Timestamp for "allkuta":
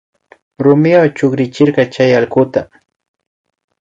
2.19-2.61